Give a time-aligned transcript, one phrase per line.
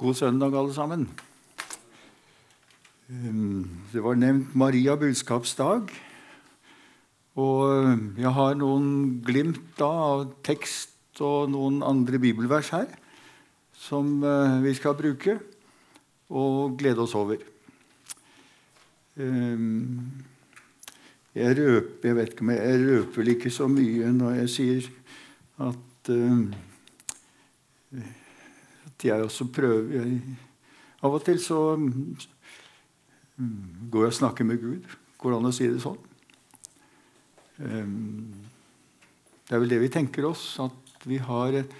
[0.00, 1.10] God søndag, alle sammen.
[3.10, 5.90] Um, det var nevnt Maria budskapsdag.
[7.36, 8.86] Og um, jeg har noen
[9.26, 12.86] glimt av tekst og noen andre bibelvers her
[13.76, 15.34] som uh, vi skal bruke
[16.32, 17.44] og glede oss over.
[19.20, 20.00] Um,
[21.36, 24.88] jeg røper jeg vet ikke jeg røper vel ikke så mye når jeg sier
[25.68, 26.14] at
[29.00, 30.20] at jeg også prøver jeg,
[31.00, 32.16] Av og til så mm,
[33.88, 34.84] går jeg og snakker med Gud.
[35.16, 35.96] Går det an å si det sånn?
[37.56, 41.70] Det er vel det vi tenker oss, at vi har en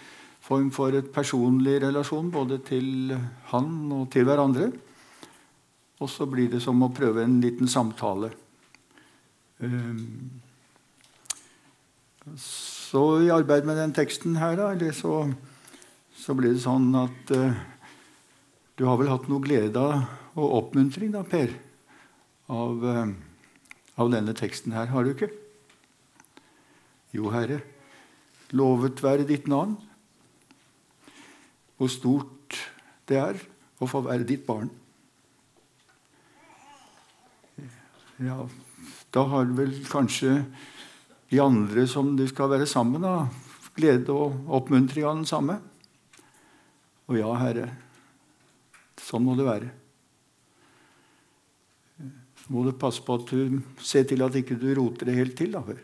[0.40, 3.12] form for et personlig relasjon både til
[3.52, 4.70] han og til hverandre.
[6.00, 8.32] Og så blir det som å prøve en liten samtale.
[12.40, 15.28] Så i arbeid med den teksten her, da, eller så
[16.20, 17.56] så ble det sånn at uh,
[18.76, 21.54] du har vel hatt noe glede og oppmuntring, da, Per,
[22.52, 23.12] av, uh,
[24.00, 24.90] av denne teksten her.
[24.92, 25.30] Har du ikke?
[27.16, 27.62] Jo, Herre,
[28.52, 29.78] lovet være ditt navn.
[31.80, 32.58] Hvor stort
[33.08, 33.40] det er
[33.80, 34.68] å få være ditt barn.
[38.20, 38.44] Ja,
[39.16, 40.42] da har du vel kanskje
[41.30, 43.30] de andre som du skal være sammen, da,
[43.78, 45.56] glede og oppmuntring av den samme.
[47.10, 47.66] Og ja, Herre,
[49.02, 49.70] sånn må det være.
[52.38, 55.34] Så må du passe på at du ser til at ikke du roter det helt
[55.40, 55.56] til.
[55.56, 55.82] da, hør.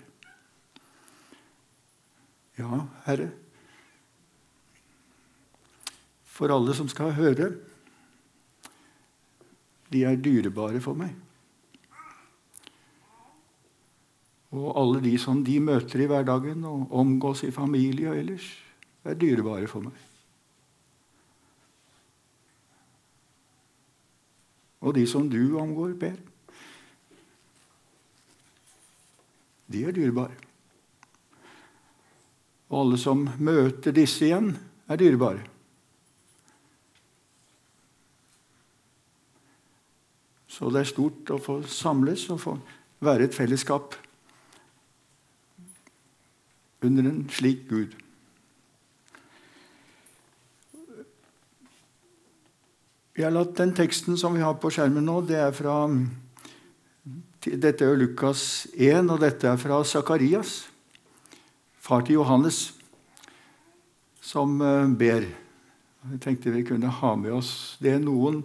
[2.60, 3.32] Ja, Herre.
[6.36, 7.50] For alle som skal høre,
[9.91, 11.14] de er dyrebare for meg.
[14.56, 18.47] Og alle de som de møter i hverdagen og omgås i familie og ellers,
[19.06, 20.06] er dyrebare for meg.
[24.86, 26.14] Og de som du omgår, Per,
[29.66, 30.36] de er dyrebare.
[32.70, 34.52] Og alle som møter disse igjen,
[34.86, 35.42] er dyrebare.
[40.47, 42.56] Så det er stort å få samles og få
[43.04, 43.98] være et fellesskap
[46.86, 48.06] under en slik Gud.
[53.16, 55.87] Vi har latt Den teksten som vi har på skjermen nå, det er fra
[57.47, 60.66] dette er Lukas 1, og dette er fra Sakarias,
[61.78, 62.75] far til Johannes,
[64.21, 65.28] som eh, ber.
[66.10, 68.43] Jeg tenkte vi kunne ha med oss det noen,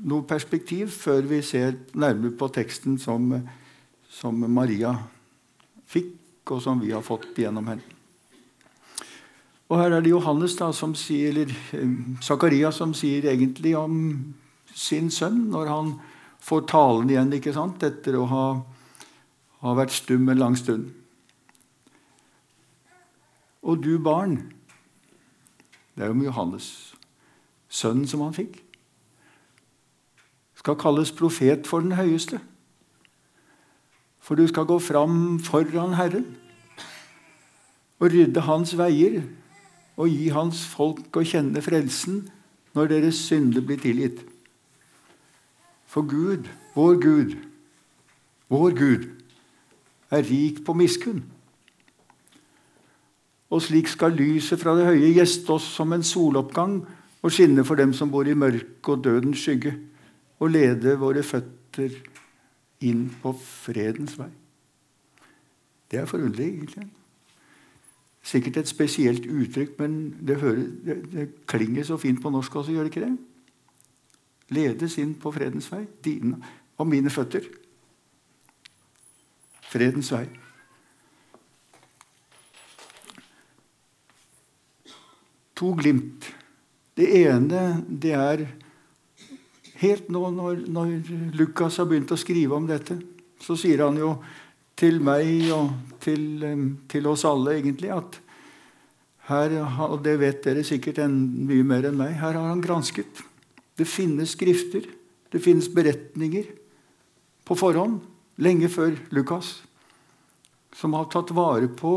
[0.00, 3.28] noe perspektiv før vi ser nærmere på teksten som,
[4.08, 4.96] som Maria
[5.86, 6.16] fikk,
[6.50, 7.99] og som vi har fått gjennom henne.
[9.70, 11.90] Og her er det Johannes da, som sier, eller eh,
[12.26, 14.00] Zakaria som sier egentlig om
[14.74, 15.92] sin sønn når han
[16.42, 18.46] får talen igjen ikke sant, etter å ha,
[19.62, 20.88] ha vært stum en lang stund.
[23.62, 24.40] Og du barn
[25.94, 26.94] Det er jo med Johannes,
[27.68, 28.54] sønnen som han fikk.
[30.56, 32.38] Skal kalles profet for den høyeste.
[34.24, 36.24] For du skal gå fram foran Herren
[38.00, 39.18] og rydde hans veier
[40.00, 42.22] og gi hans folk å kjenne frelsen
[42.76, 44.22] når deres synder blir tilgitt.
[45.90, 46.46] For Gud,
[46.76, 47.34] vår Gud,
[48.48, 49.08] vår Gud,
[50.10, 51.20] er rik på miskunn.
[53.50, 56.78] Og slik skal lyset fra det høye gjeste oss som en soloppgang
[57.20, 59.74] og skinne for dem som bor i mørket og dødens skygge,
[60.40, 61.92] og lede våre føtter
[62.86, 64.30] inn på fredens vei.
[65.90, 66.86] Det er forunderlig, egentlig.
[68.22, 72.74] Sikkert et spesielt uttrykk, men det, hører, det, det klinger så fint på norsk også,
[72.74, 73.14] gjør det ikke det?
[74.50, 76.36] Ledes inn på fredens vei, dine
[76.80, 77.46] og mine føtter.
[79.70, 80.24] Fredens vei.
[85.60, 86.26] To glimt.
[86.96, 88.44] Det ene det er
[89.80, 90.92] helt nå når, når
[91.38, 92.98] Lukas har begynt å skrive om dette,
[93.40, 94.14] så sier han jo
[94.80, 96.44] til meg og til,
[96.88, 98.20] til, oss alle, egentlig, at
[99.28, 103.20] her, og det vet dere sikkert en, mye mer enn meg, her har han gransket.
[103.76, 104.88] Det finnes skrifter,
[105.30, 106.48] det finnes beretninger
[107.46, 108.00] på forhånd,
[108.40, 109.58] lenge før Lukas,
[110.76, 111.94] som har tatt vare på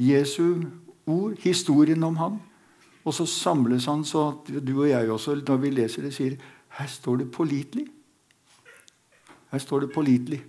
[0.00, 0.62] Jesu
[1.08, 2.38] ord, historien om ham.
[3.04, 6.36] Og så samles han så at du og jeg også, når vi leser det, sier
[6.76, 7.88] her står det pålitelig.
[9.50, 10.42] Her står det 'pålitelig'.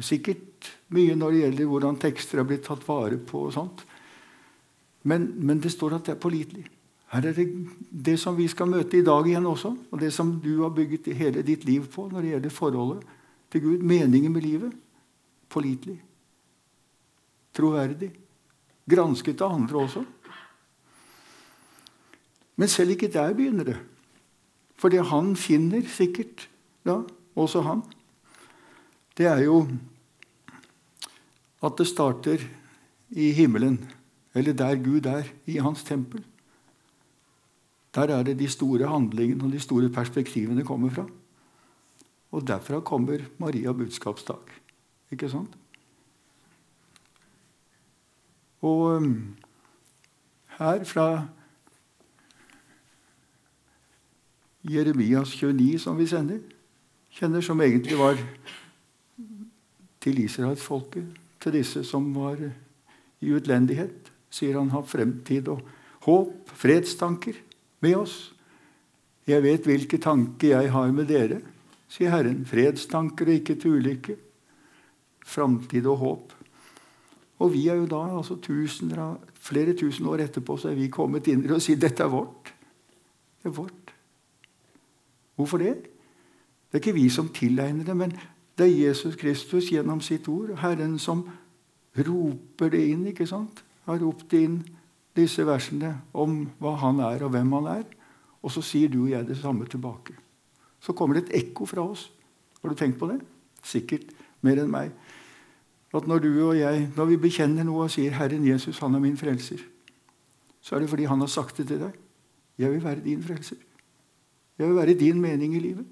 [0.00, 3.46] Sikkert mye når det gjelder hvordan tekster har blitt tatt vare på.
[3.46, 3.84] og sånt.
[5.02, 6.64] Men, men det står at det er pålitelig.
[7.12, 7.46] Her er det
[7.90, 11.12] det som vi skal møte i dag igjen også, og det som du har bygget
[11.14, 13.02] hele ditt liv på når det gjelder forholdet
[13.52, 13.82] til Gud.
[13.84, 14.72] Meningen med livet.
[15.48, 15.98] Pålitelig.
[17.52, 18.10] Troverdig.
[18.88, 20.04] Gransket av andre også.
[22.56, 23.78] Men selv ikke der begynner det.
[24.80, 26.48] For det han finner sikkert
[26.86, 27.02] da,
[27.36, 27.82] også han,
[29.18, 29.66] det er jo
[31.62, 32.42] at det starter
[33.10, 33.78] i himmelen,
[34.34, 36.24] eller der Gud er, i hans tempel.
[37.94, 41.06] Der er det de store handlingene og de store perspektivene kommer fra.
[42.32, 44.48] Og derfra kommer Maria budskapsdag.
[45.12, 45.52] Ikke sant?
[48.62, 49.36] Og um,
[50.58, 51.26] her fra
[54.64, 56.38] Jeremias 29, som vi sender,
[57.12, 58.18] kjenner, som egentlig var
[60.02, 61.06] til israelsfolket,
[61.42, 62.40] til disse som var
[63.22, 65.62] i utlendighet, sier han har fremtid og
[66.06, 67.36] håp, fredstanker
[67.84, 68.16] med oss.
[69.28, 71.42] Jeg vet hvilke tanker jeg har med dere,
[71.92, 72.42] sier Herren.
[72.48, 74.16] Fredstanker og ikke til ulykke.
[75.22, 76.32] Framtid og håp.
[77.42, 81.28] Og vi er jo da, altså tusener, flere tusen år etterpå, så er vi kommet
[81.30, 82.52] inn og sier dette er vårt.
[83.42, 83.94] Det er vårt.
[85.38, 85.91] Hvorfor det?
[86.72, 88.14] Det er ikke vi som tilegner det, men
[88.56, 91.26] det er Jesus Kristus gjennom sitt ord, Herren, som
[91.92, 93.06] roper det inn.
[93.06, 93.60] ikke sant?
[93.84, 94.62] Har ropt inn
[95.12, 97.84] disse versene om hva han er, og hvem han er.
[98.40, 100.16] Og så sier du og jeg det samme tilbake.
[100.80, 102.08] Så kommer det et ekko fra oss.
[102.62, 103.20] Har du tenkt på det?
[103.62, 104.08] Sikkert
[104.40, 104.96] mer enn meg.
[105.92, 108.98] At når du og jeg, når vi bekjenner noe og sier 'Herren Jesus, han er
[108.98, 109.60] min frelser',
[110.60, 111.92] så er det fordi han har sagt det til deg.
[112.58, 113.60] 'Jeg vil være din frelser'.
[114.58, 115.86] Jeg vil være din mening i livet.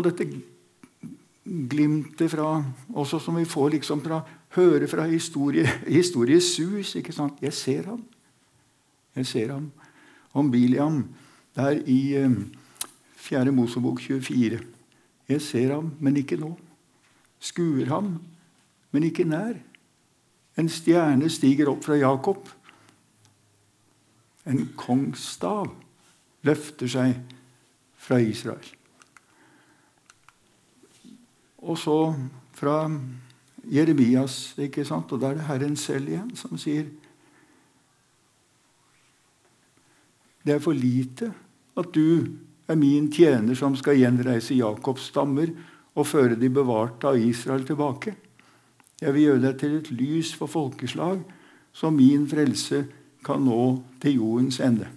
[0.00, 0.24] Og dette
[1.44, 2.62] glimtet fra,
[2.96, 4.22] også som vi får liksom fra,
[4.56, 5.66] høre fra historie,
[5.98, 7.42] historiesus ikke sant?
[7.44, 8.00] Jeg ser ham.
[9.16, 9.68] Jeg ser ham.
[10.32, 11.02] Om Biliam
[11.58, 12.32] der i eh,
[13.20, 13.52] 4.
[13.52, 14.62] Mosebok 24.
[15.28, 16.54] Jeg ser ham, men ikke nå.
[17.40, 18.14] Skuer ham,
[18.90, 19.60] men ikke nær.
[20.58, 22.48] En stjerne stiger opp fra Jakob.
[24.48, 25.68] En kongsstav
[26.46, 27.16] løfter seg
[28.00, 28.79] fra Israel.
[31.60, 31.96] Og så
[32.56, 32.84] fra
[33.68, 35.12] Jeremias, ikke sant?
[35.12, 36.88] og da er det Herren selv igjen som sier
[40.40, 41.28] Det er for lite
[41.76, 42.24] at du
[42.70, 45.52] er min tjener som skal gjenreise Jakobs stammer
[45.92, 48.14] og føre de bevarte av Israel tilbake.
[49.00, 51.20] Jeg vil gjøre deg til et lys for folkeslag,
[51.72, 52.86] så min frelse
[53.24, 54.88] kan nå til jordens ende.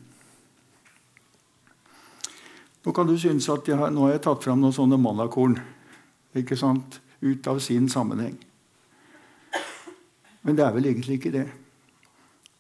[2.84, 5.60] Nå kan du synes at har, nå har jeg tatt fram noen sånne mannakorn
[6.36, 7.00] ikke sant?
[7.24, 8.36] ut av sin sammenheng.
[10.44, 11.48] Men det er vel egentlig ikke det.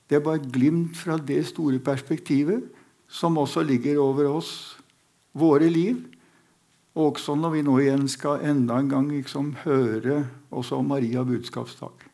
[0.08, 2.70] Det er bare et glimt fra det store perspektivet
[3.12, 4.78] som også ligger over oss,
[5.34, 6.00] våre liv.
[6.94, 10.24] Og også når vi nå igjen skal enda en gang liksom høre
[10.54, 12.10] også om Maria budskapsdag.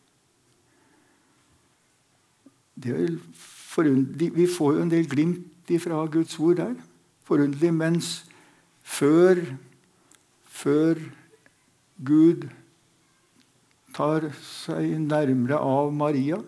[2.80, 5.46] vi får jo en del glimt
[5.84, 6.76] fra Guds ord der.
[7.24, 7.74] Forunderlig.
[7.74, 8.26] Mens
[8.82, 9.38] før,
[10.48, 10.98] før
[12.00, 12.48] Gud
[13.96, 16.40] tar seg nærmere av Maria,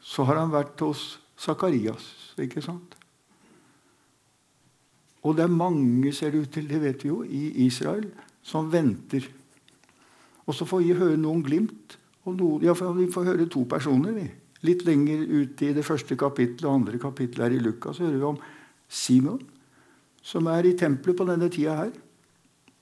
[0.00, 2.06] så har han vært hos Sakarias.
[2.40, 2.94] Ikke sant?
[5.26, 8.06] Og det er mange, ser det ut til, det vet vi jo, i Israel
[8.46, 9.26] som venter.
[10.48, 11.98] Og så får vi høre noen glimt.
[12.28, 14.14] Noen, ja, vi får høre to personer.
[14.16, 14.28] vi.
[14.66, 18.26] Litt lenger ute i det første kapittelet og andre kapittelet her i Lukas hører vi
[18.26, 18.40] om
[18.88, 19.42] Simon,
[20.22, 21.92] som er i tempelet på denne tida her.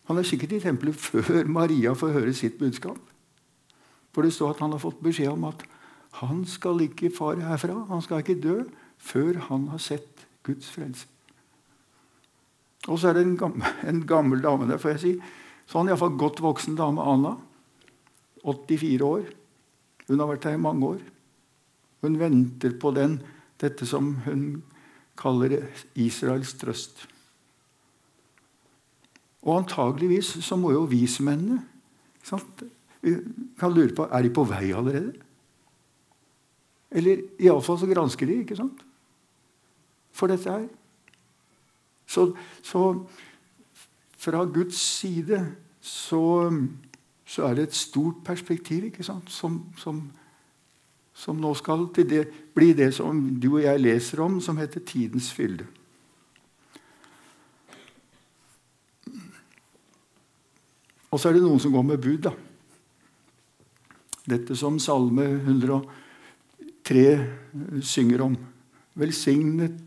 [0.06, 2.98] Han er sikkert i tempelet før Maria får høre sitt budskap.
[4.14, 5.64] For det står at han har fått beskjed om at
[6.22, 7.82] han skal ikke fare herfra.
[7.90, 8.60] Han skal ikke dø
[9.02, 11.08] før han har sett Guds frelse.
[12.86, 15.12] Og så er det en gammel, en gammel dame der, får jeg si.
[15.66, 17.34] Sånn iallfall godt voksen dame, Anna.
[18.46, 19.26] 84 år.
[20.06, 21.02] Hun har vært her i mange år.
[22.06, 23.18] Hun venter på den,
[23.58, 24.62] dette som hun
[25.18, 25.58] kaller
[25.98, 27.08] Israels trøst.
[29.46, 31.62] Og antageligvis så må jo vismennene
[33.58, 35.12] kan lure på er de på vei allerede.
[36.90, 38.82] Eller iallfall så gransker de, ikke sant?
[40.16, 40.66] For dette her.
[42.06, 42.30] Så,
[42.62, 42.82] så
[44.16, 45.40] fra Guds side
[45.80, 46.50] så,
[47.24, 49.30] så, er det et stort perspektiv ikke sant?
[49.30, 50.00] Som, som,
[51.14, 52.24] som nå skal det,
[52.54, 55.66] bli det som du og jeg leser om, som heter tidens fylde.
[61.16, 62.28] Og så er det noen som går med bud.
[62.28, 62.32] da.
[64.28, 67.04] Dette som Salme 103
[67.80, 68.36] synger om.
[69.00, 69.80] Velsignet,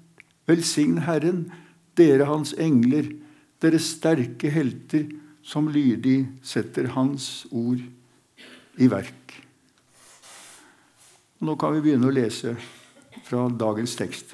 [0.49, 1.51] velsign Herren,
[1.93, 3.13] dere Hans engler,
[3.61, 5.05] dere sterke helter
[5.45, 7.77] som lydig setter Hans ord
[8.81, 9.37] i verk.
[11.45, 12.57] Nå kan vi begynne å lese
[13.27, 14.33] fra dagens tekst.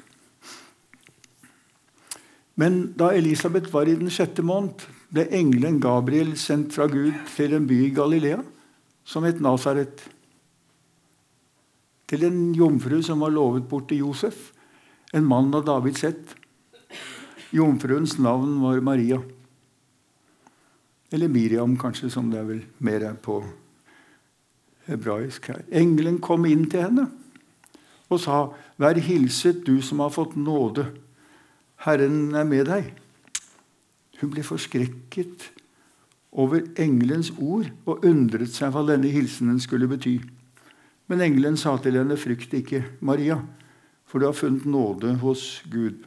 [2.56, 4.80] Men da Elisabeth var i den sjette måned,
[5.14, 8.40] ble engelen Gabriel sendt fra Gud til en by i Galilea
[9.06, 10.02] som het Nasaret.
[12.06, 14.50] Til en jomfru som var lovet bort til Josef,
[15.14, 16.34] en mann av Davids ett.
[17.54, 19.20] Jomfruens navn var Maria.
[21.14, 23.40] Eller Miriam, kanskje, som det er vel mer er på
[24.86, 25.62] hebraisk her.
[25.70, 27.06] Engelen kom inn til henne
[28.08, 30.86] og sa, 'Vær hilset, du som har fått nåde.
[31.76, 33.05] Herren er med deg.'
[34.20, 35.50] Hun ble forskrekket
[36.36, 40.18] over engelens ord og undret seg hva denne hilsenen skulle bety.
[41.06, 43.38] Men engelen sa til henne, 'Frykt ikke, Maria,
[44.04, 46.04] for du har funnet nåde hos Gud.'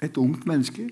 [0.00, 0.88] Et ungt menneske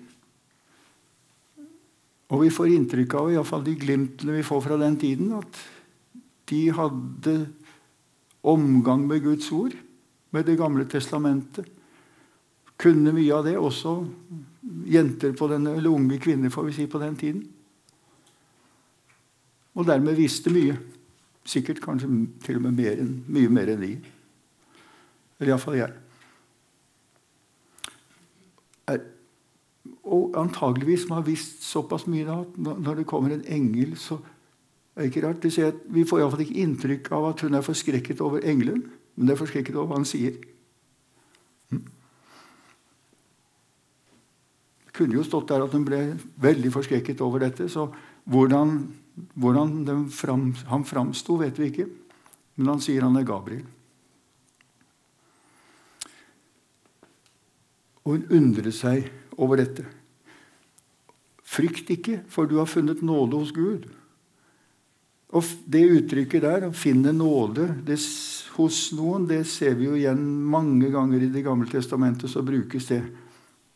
[2.29, 5.61] og vi får inntrykk av, iallfall de glimtene vi får fra den tiden, at
[6.51, 7.37] de hadde
[8.45, 9.77] omgang med Guds ord,
[10.31, 11.67] med Det gamle testamentet.
[12.79, 13.95] Kunne mye av det, også
[14.87, 17.47] jenter på denne, eller unge kvinner får vi si, på den tiden.
[19.75, 20.77] Og dermed visste mye.
[21.49, 22.11] Sikkert kanskje
[22.45, 23.93] til og med mer mye mer enn de.
[25.39, 25.95] Eller iallfall jeg.
[30.09, 34.19] Og antageligvis må har visst såpass mye da, når det kommer en engel, så
[34.95, 35.43] er det ikke rart.
[35.43, 38.87] Det at vi får iallfall ikke inntrykk av at hun er forskrekket over engelen,
[39.19, 40.37] men det er forskrekket over hva han sier.
[41.73, 41.81] Hm?
[44.87, 45.99] Det kunne jo stått der at hun ble
[46.39, 47.67] veldig forskrekket over dette.
[47.67, 47.89] Så
[48.31, 48.79] hvordan,
[49.35, 51.89] hvordan fram, han framsto, vet vi ikke.
[52.59, 53.67] Men han sier han er Gabriel.
[58.07, 59.83] Og hun undrer seg over dette.
[61.43, 63.91] Frykt ikke, for du har funnet nåde hos Gud.
[65.37, 67.99] Og Det uttrykket der, å finne nåde det,
[68.57, 72.31] hos noen, det ser vi jo igjen mange ganger i Det gamle testamentet.
[72.31, 73.03] Så brukes det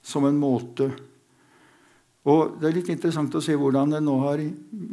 [0.02, 0.90] som en måte
[2.24, 4.40] Og Det er litt interessant å se hvordan en nå har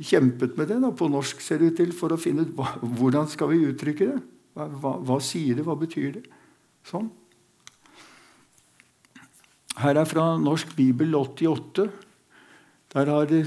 [0.02, 2.74] kjempet med det da, på norsk, ser det ut til, for å finne ut hva,
[2.82, 4.20] hvordan skal vi uttrykke det.
[4.58, 5.66] Hva, hva, hva sier det?
[5.68, 6.24] Hva betyr det?
[6.90, 7.12] Sånn.
[9.80, 11.86] Her er fra Norsk bibel 88.
[12.96, 13.46] Der, det,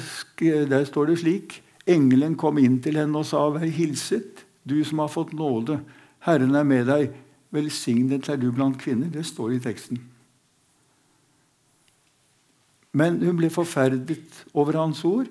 [0.71, 4.99] der, står det slik Engelen kom inn til henne og sa, 'Vær hilset, du som
[4.99, 5.81] har fått nåde.
[6.21, 7.13] Herren er med deg.
[7.51, 9.99] Velsignet er du blant kvinner.' Det står i teksten.
[12.93, 15.27] Men hun ble forferdet over hans ord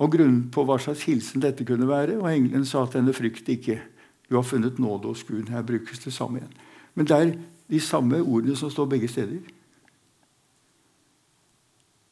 [0.00, 2.18] og grunnen på hva slags hilsen dette kunne være.
[2.18, 3.80] Og engelen sa til henne, 'Frykt ikke.
[4.28, 6.52] Du har funnet nåde hos Gud.' Her brukes det samme igjen.
[6.94, 7.38] Men det er
[7.70, 9.40] de samme ordene som står begge steder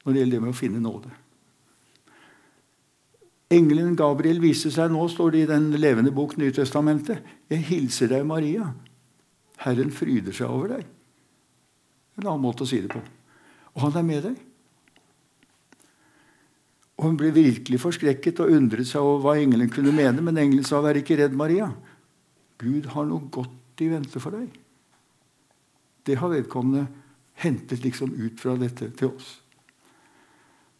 [0.04, 1.10] når det gjelder det med å finne nåde.
[3.54, 7.22] Engelen Gabriel viser seg nå, står det i den levende bok Nytestamentet.
[7.52, 8.70] Jeg hilser deg, Maria.
[9.62, 10.88] Herren fryder seg over deg.
[12.18, 13.02] En annen måte å si det på.
[13.74, 14.42] Og han er med deg.
[16.94, 20.66] Og Hun ble virkelig forskrekket og undret seg over hva engelen kunne mene, men engelen
[20.66, 21.72] sa, 'Vær ikke redd, Maria.
[22.58, 24.60] Gud har noe godt i vente for deg.'
[26.06, 26.86] Det har vedkommende
[27.34, 29.40] hentet liksom ut fra dette til oss.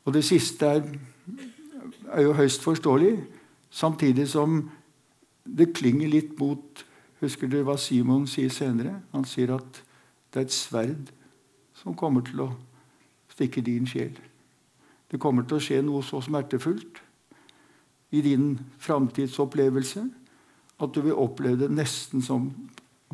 [0.05, 0.83] Og det siste er,
[2.13, 3.17] er jo høyst forståelig,
[3.71, 4.71] samtidig som
[5.45, 6.85] det klinger litt mot
[7.23, 8.99] Husker du hva Simon sier senere?
[9.15, 9.79] Han sier at
[10.35, 11.13] det er et sverd
[11.79, 12.49] som kommer til å
[13.33, 14.13] stikke din sjel.
[15.09, 17.01] Det kommer til å skje noe så smertefullt
[18.13, 20.03] i din framtidsopplevelse
[20.85, 22.51] at du vil oppleve det nesten som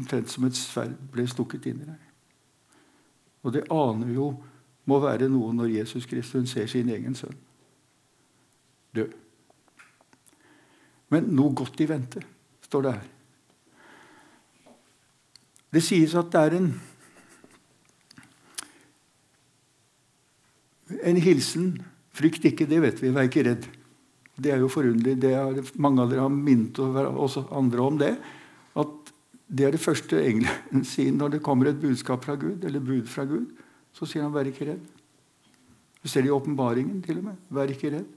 [0.01, 2.09] omtrent som et sverd ble stukket inn i deg.
[3.45, 4.33] Og det aner jo
[4.91, 7.39] må være noe når Jesus Kristus ser sin egen sønn
[8.97, 9.07] dø.
[11.11, 12.23] Men noe godt i vente,
[12.67, 13.09] står det her.
[15.71, 16.71] Det sies at det er en
[21.07, 21.77] En hilsen
[22.21, 23.13] Frykt ikke, det vet vi.
[23.15, 23.67] Vær ikke redd.
[24.41, 25.31] Det er jo forunderlig.
[25.31, 28.11] Er, mange av dere har minnet oss andre om det.
[28.77, 29.13] At
[29.47, 33.09] det er det første engelen sier når det kommer et budskap fra Gud, eller bud
[33.11, 33.47] fra Gud.
[33.95, 34.91] Så sier han 'vær ikke redd'.
[36.03, 37.39] Du ser det i åpenbaringen til og med.
[37.51, 38.11] Vær ikke redd.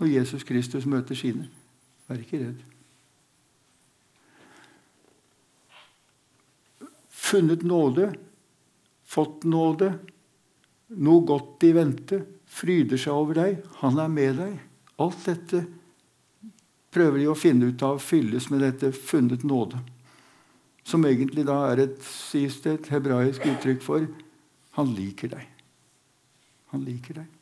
[0.00, 1.48] Når Jesus Kristus møter sine.
[2.06, 2.64] Vær ikke redd.
[7.26, 8.12] Funnet nåde,
[9.02, 9.90] fått nåde,
[10.94, 12.24] noe godt i vente.
[12.46, 13.56] fryder seg over deg.
[13.82, 14.52] Han er med deg.
[15.02, 15.64] Alt dette
[16.94, 19.82] prøver de å finne ut av fylles med dette 'funnet nåde',
[20.84, 24.06] som egentlig da er et, sies det, et hebraisk uttrykk for
[24.72, 25.48] 'han liker deg'.
[26.72, 27.35] Han liker deg.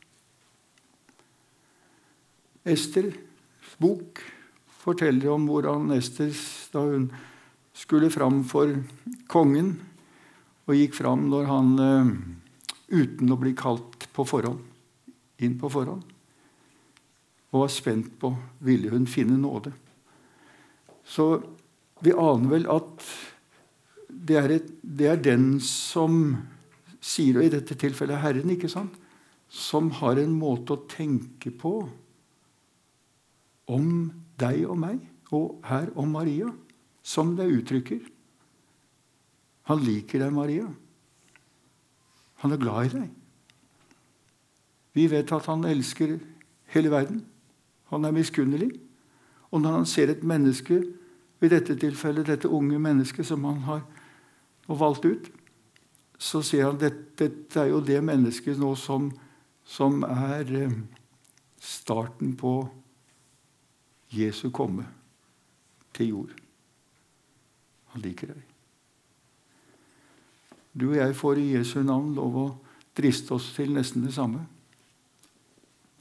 [2.65, 3.13] Esters
[3.77, 4.21] bok
[4.85, 6.31] forteller om hvordan Ester,
[6.73, 7.09] da hun
[7.75, 8.71] skulle fram for
[9.31, 9.75] kongen,
[10.65, 12.11] og gikk fram når han eh,
[12.95, 14.61] uten å bli kalt på forhånd,
[15.45, 16.05] inn på forhånd,
[17.53, 18.33] og var spent på
[18.65, 19.73] ville hun finne nåde.
[21.05, 21.27] Så
[22.01, 23.05] vi aner vel at
[24.09, 26.37] det er, et, det er den som
[27.03, 28.95] sier, og i dette tilfellet Herren, ikke sant,
[29.45, 31.77] som har en måte å tenke på
[33.67, 34.99] om deg og meg,
[35.33, 36.51] og her om Maria,
[37.05, 38.01] som det uttrykker.
[39.69, 40.67] Han liker deg, Maria.
[42.43, 43.07] Han er glad i deg.
[44.95, 46.17] Vi vet at han elsker
[46.73, 47.23] hele verden.
[47.91, 48.69] Han er miskunnelig.
[49.51, 50.83] Og når han ser et menneske,
[51.45, 53.83] i dette tilfellet dette unge mennesket som han har
[54.65, 55.27] valgt ut,
[56.17, 59.11] så ser han at dette er jo det mennesket nå som,
[59.61, 60.77] som er eh,
[61.61, 62.55] starten på
[64.15, 64.87] Jesu komme
[65.95, 66.33] til jord.
[67.93, 68.43] Han liker deg.
[70.75, 72.47] Du og jeg får i Jesu navn lov å
[72.95, 74.41] driste oss til nesten det samme.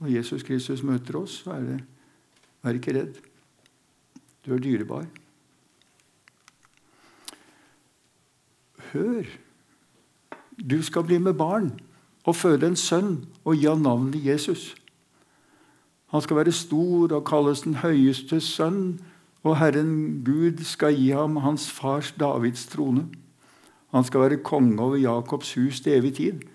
[0.02, 1.83] Når Jesus Kristus møter oss, så er det
[2.64, 3.18] Vær ikke redd.
[4.40, 5.04] Du er dyrebar.
[8.94, 9.28] Hør!
[10.56, 11.75] Du skal bli med barn
[12.25, 14.71] og føde en sønn og gi ham navnet Jesus.
[16.14, 19.00] Han skal være stor og kalles den høyeste sønn,
[19.42, 23.09] og Herren Gud skal gi ham hans fars Davids trone.
[23.90, 26.46] Han skal være konge over Jakobs hus til evig tid.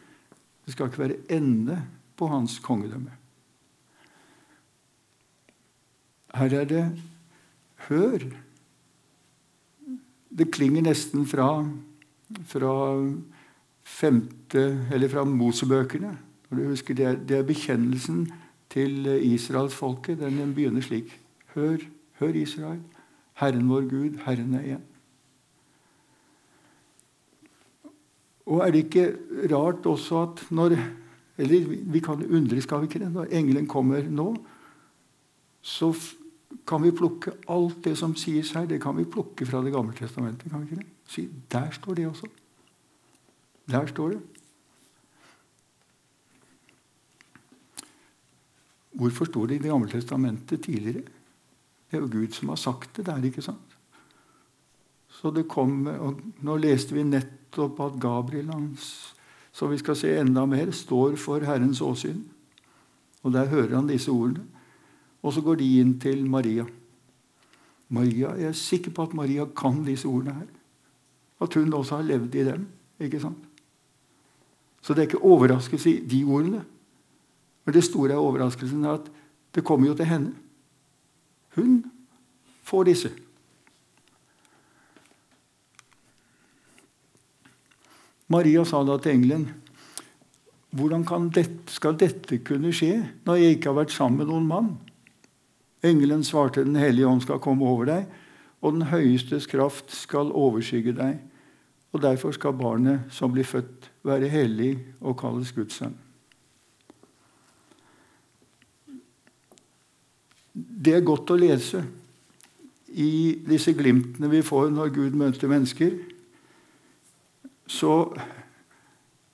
[0.63, 1.81] Det skal ikke være ende
[2.15, 3.11] på hans kongedømme.
[6.39, 6.87] Her er det
[7.89, 8.29] hør.
[10.39, 11.65] Det klinger nesten fra,
[12.47, 12.73] fra
[13.83, 16.17] femte, eller fra Mosebøkene.
[16.49, 18.29] Det er bekjennelsen
[18.69, 20.19] til israelsfolket.
[20.19, 21.19] Den begynner slik.
[21.55, 21.77] Hør,
[22.19, 22.81] hør Israel.
[23.39, 24.85] Herren vår Gud, Herren er én.
[28.49, 29.05] Og er det ikke
[29.51, 30.77] rart også at når
[31.39, 33.11] Eller vi kan undre, skal vi ikke det?
[33.13, 34.33] Når engelen kommer nå,
[35.61, 35.93] så
[36.67, 39.93] kan vi plukke alt det som sies her, det kan vi plukke fra Det gamle
[39.95, 40.51] testamentet.
[40.51, 40.85] kan vi ikke det?
[41.07, 42.27] Si, Der står det også.
[43.71, 44.19] Der står det.
[48.99, 51.07] Hvorfor står det i Det gamle testamentet tidligere?
[51.89, 53.77] Det er jo Gud som har sagt det der, ikke sant?
[55.09, 59.15] Så det kom, og Nå leste vi nettopp at Gabriel, hans,
[59.51, 62.21] som vi skal se enda mer, står for Herrens åsyn.
[63.23, 64.45] Og der hører han disse ordene.
[65.23, 66.65] Og så går de inn til Maria.
[67.89, 70.47] Maria, Jeg er sikker på at Maria kan disse ordene her.
[71.41, 72.67] At hun også har levd i dem.
[72.99, 73.43] ikke sant?
[74.81, 76.63] Så det er ikke overraskelse i de ordene.
[77.69, 79.09] Men det store er overraskelsen er at
[79.53, 80.31] det kommer jo til henne.
[81.53, 81.83] Hun
[82.65, 83.11] får disse.
[88.33, 89.45] Maria sa da til engelen
[90.73, 94.73] hvordan dette, skal dette kunne skje når jeg ikke har vært sammen med noen mann?
[95.85, 98.09] Engelen svarte, Den hellige ånd skal komme over deg,
[98.65, 101.21] og den høyestes kraft skal overskygge deg.
[101.93, 106.08] Og derfor skal barnet som blir født, være hellig og kalles Guds sønn.
[110.79, 111.83] Det er godt å lese
[112.95, 115.97] i disse glimtene vi får når Gud møter mennesker.
[117.69, 117.93] Så,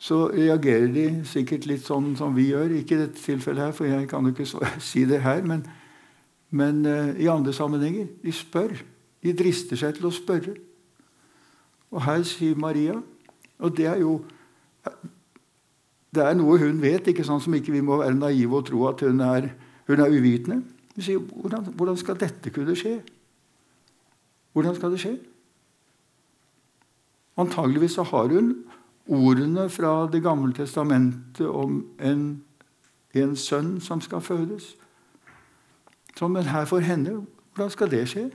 [0.02, 2.74] så reagerer de sikkert litt sånn som vi gjør.
[2.82, 5.46] Ikke i dette tilfellet her, for jeg kan jo ikke si det her.
[5.46, 5.68] men
[6.56, 8.78] men uh, i andre sammenhenger de spør.
[9.24, 10.54] De drister seg til å spørre.
[11.92, 12.98] Og her sier Maria
[13.62, 14.18] Og det er jo
[16.12, 18.86] Det er noe hun vet, ikke sånn som ikke vi må være naive og tro
[18.88, 19.50] at hun er,
[19.88, 20.62] hun er uvitende.
[20.98, 23.02] Sier hvordan, hvordan skal dette kunne skje?
[24.56, 25.18] Hvordan skal det skje?
[27.38, 28.54] Antageligvis så har hun
[29.08, 32.44] ordene fra Det gamle testamentet om en,
[33.14, 34.76] en sønn som skal fødes.
[36.16, 38.30] Så, men her for henne, hvordan skal det skje?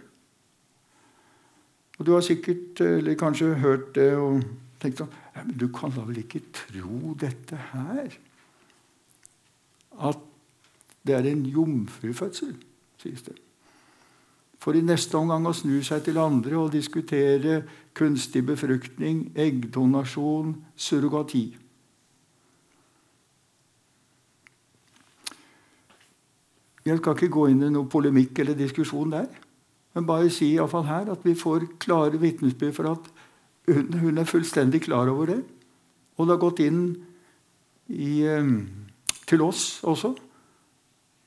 [1.99, 4.42] Og Du har sikkert eller kanskje hørt det og
[4.81, 5.12] tenkt sånn
[5.61, 8.16] du kan da vel ikke tro dette her?
[10.01, 10.29] At
[11.06, 12.56] det er en jomfrufødsel,
[13.00, 13.38] sies det.
[14.60, 17.62] For i neste omgang å snu seg til andre og diskutere
[17.96, 21.46] kunstig befruktning, eggdonasjon, surrogati.
[26.84, 29.28] Jeg skal ikke gå inn i noen polemikk eller diskusjon der.
[29.94, 33.10] Men bare si i fall her at vi får klare vitnesbyrd for at
[33.70, 35.40] hun, hun, er fullstendig klar over det.
[36.16, 36.82] Og det har gått inn
[37.88, 38.50] i, eh,
[39.26, 40.14] til oss også.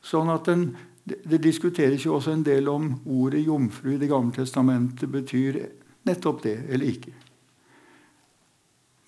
[0.04, 0.66] Sånn at den,
[1.08, 5.62] det, diskuteres jo også en del om ordet jomfru i Det gamle testamentet betyr
[6.08, 7.14] nettopp det eller ikke.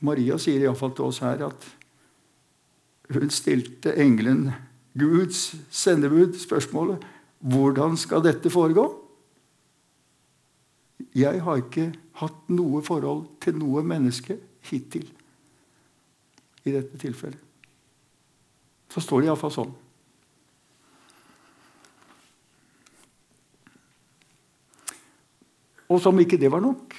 [0.06, 1.68] Maria sier iallfall til oss her at
[3.16, 4.48] hun stilte engelen
[4.98, 7.04] Guds sendebud spørsmålet
[7.46, 8.88] hvordan skal dette foregå?
[11.16, 11.90] Jeg har ikke
[12.22, 15.06] hatt noe forhold til noe menneske hittil
[16.66, 17.42] i dette tilfellet.
[18.90, 19.74] Så står det iallfall sånn.
[25.90, 26.96] Og som ikke det var nok,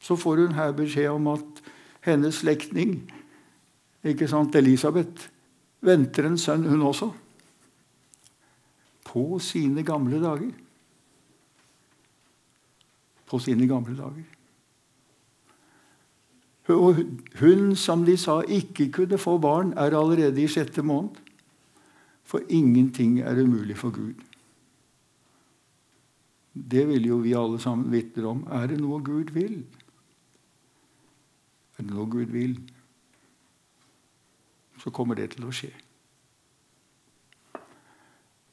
[0.00, 1.62] så får hun her beskjed om at
[2.06, 3.02] hennes slektning,
[4.04, 5.28] ikke sant, Elisabeth,
[5.84, 7.10] venter en sønn, hun også.
[9.04, 10.52] På sine gamle dager.
[13.26, 14.28] På sine gamle dager.
[16.70, 17.02] Og
[17.40, 21.18] hun som de sa ikke kunne få barn, er allerede i sjette måned.
[22.24, 24.14] For ingenting er umulig for Gud.
[26.52, 28.42] Det vil jo vi alle sammen vitne om.
[28.50, 29.62] Er det noe Gud vil?
[31.78, 32.58] Er det noe Gud vil,
[34.80, 35.70] så kommer det til å skje.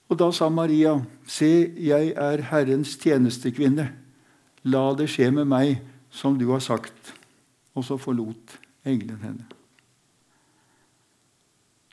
[0.07, 0.93] Og da sa Maria,
[1.27, 3.89] Se, jeg er Herrens tjenestekvinne.
[4.71, 7.12] La det skje med meg som du har sagt.
[7.75, 8.55] Og så forlot
[8.88, 9.49] engelen henne.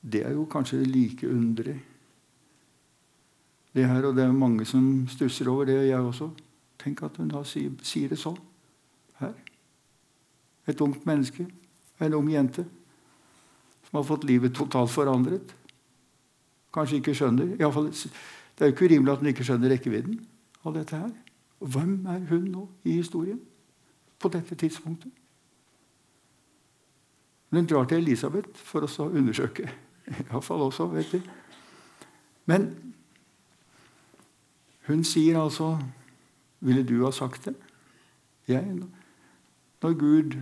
[0.04, 1.80] Det er jo kanskje like underlig.
[3.74, 6.30] Det her, og det er mange som stusser over det, jeg også.
[6.78, 8.38] Tenk at hun da sier det sånn
[9.18, 9.34] her.
[10.70, 11.46] Et ungt menneske,
[12.00, 12.64] en ung jente,
[13.88, 15.54] som har fått livet totalt forandret.
[16.74, 20.20] Kanskje ikke skjønner i fall, Det er jo ikke urimelig at hun ikke skjønner rekkevidden
[20.64, 21.10] av dette her.
[21.58, 23.40] Hvem er hun nå i historien
[24.18, 25.10] på dette tidspunktet?
[27.50, 29.70] Hun drar til Elisabeth for å undersøke.
[30.30, 31.20] Iallfall også, vet du.
[32.46, 32.93] Men
[34.86, 35.78] hun sier altså
[36.60, 37.56] 'Ville du ha sagt det?'
[38.48, 38.80] Jeg,
[39.82, 40.36] når Gud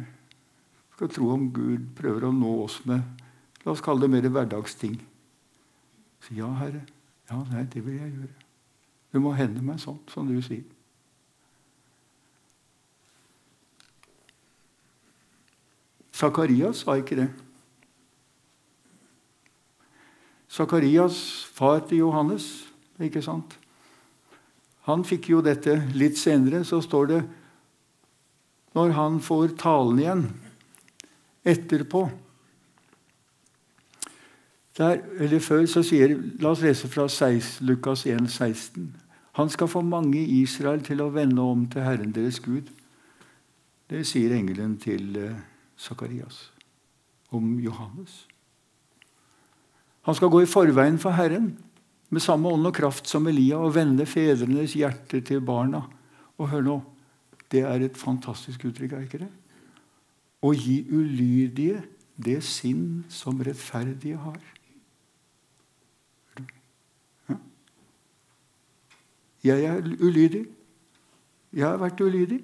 [0.94, 3.02] skal tro om Gud prøver å nå oss med
[3.64, 4.96] la oss kalle det mer hverdagsting.
[6.22, 6.82] Si ja, Herre.
[7.30, 8.34] Ja, nei, det vil jeg gjøre.
[9.12, 10.64] Det må hende meg sånn som du sier.
[16.12, 17.30] Sakarias sa ikke det.
[20.52, 21.18] Sakarias,
[21.54, 22.68] far til Johannes,
[23.00, 23.56] ikke sant?
[24.88, 26.64] Han fikk jo dette litt senere.
[26.66, 27.20] Så står det
[28.76, 30.26] når han får talen igjen
[31.44, 32.06] etterpå
[34.78, 38.86] Der, eller Før så sier La oss lese fra 6, Lukas 1, 16.
[39.36, 42.70] Han skal få mange i Israel til å vende om til Herren deres Gud.
[43.92, 45.18] Det sier engelen til
[45.76, 48.26] Sakarias eh, om Johannes.
[50.08, 51.52] Han skal gå i forveien for Herren
[52.12, 55.80] med samme ånd og kraft som Elia og vende fedrenes hjerter til barna.
[56.36, 56.80] Og hør nå
[57.52, 59.30] det er et fantastisk uttrykk, er ikke det?
[60.42, 61.82] Å gi ulydige
[62.16, 64.40] det sinn som rettferdige har.
[69.42, 70.46] Jeg er ulydig.
[71.52, 72.40] Jeg har vært ulydig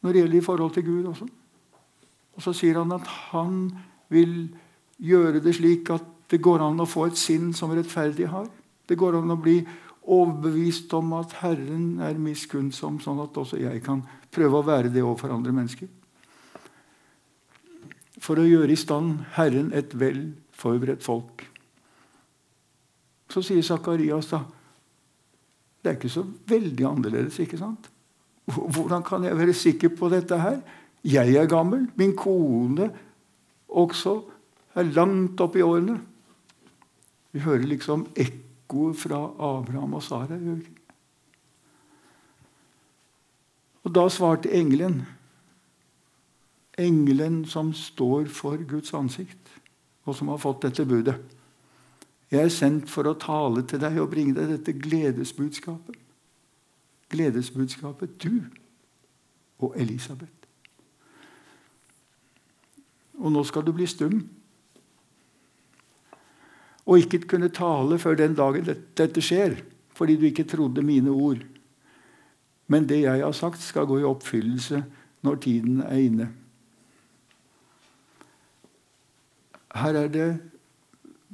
[0.00, 1.26] når det gjelder i forhold til Gud også.
[2.36, 3.56] Og så sier han at han
[4.12, 4.36] vil
[5.02, 8.48] gjøre det slik at det går an å få et sinn som rettferdig har.
[8.86, 9.60] Det går an å bli
[10.06, 15.02] overbevist om at Herren er miskunnsom, sånn at også jeg kan prøve å være det
[15.02, 15.90] overfor andre mennesker.
[18.22, 21.44] For å gjøre i stand Herren et vel forberedt folk.
[23.30, 24.44] Så sier Sakarias da
[25.82, 27.84] Det er ikke så veldig annerledes, ikke sant?
[28.50, 30.56] Hvordan kan jeg være sikker på dette her?
[31.06, 31.84] Jeg er gammel.
[31.94, 32.88] Min kone
[33.70, 34.16] også
[34.74, 36.00] er langt opp i årene.
[37.36, 40.38] Vi hører liksom ekko fra Abraham og Sara.
[43.84, 45.02] Og da svarte engelen,
[46.80, 49.50] engelen som står for Guds ansikt,
[50.08, 51.18] og som har fått dette budet.
[52.32, 56.00] Jeg er sendt for å tale til deg og bringe deg dette gledesbudskapet.
[57.12, 58.48] Gledesbudskapet, du
[59.60, 60.32] og Elisabeth.
[63.20, 64.22] Og nå skal du bli stum
[66.86, 69.58] og ikke kunne tale før den dagen dette skjer,
[69.96, 71.42] fordi du ikke trodde mine ord.
[72.70, 74.82] Men det jeg har sagt, skal gå i oppfyllelse
[75.26, 76.28] når tiden er inne.
[79.76, 80.28] Her er det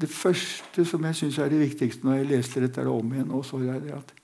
[0.03, 3.45] det første som jeg syns er det viktigste når jeg leste dette om igjen, og
[3.47, 4.15] så er det at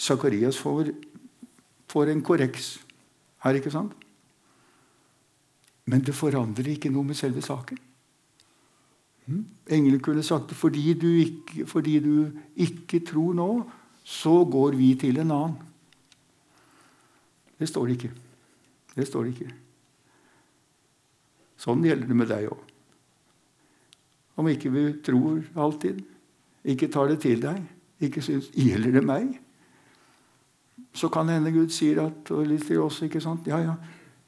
[0.00, 0.90] Sakarias får,
[1.90, 2.70] får en korreks
[3.44, 3.92] her, ikke sant?
[5.86, 7.78] Men det forandrer ikke noe med selve saken.
[9.26, 10.92] Engelen kunne sagt at fordi
[11.66, 13.70] fordi du ikke tror nå,
[14.04, 15.56] så går vi til en annen.
[17.58, 18.12] Det står det ikke.
[18.96, 19.54] Det står det ikke.
[21.56, 22.60] Sånn gjelder det med deg òg.
[24.36, 26.02] Om ikke vi tror alltid,
[26.66, 27.62] ikke tar det til deg,
[28.02, 29.40] ikke syns 'Gjelder det meg?'
[30.92, 33.46] Så kan hende Gud sier at og litt til oss, ikke sant?
[33.46, 33.74] Ja, ja,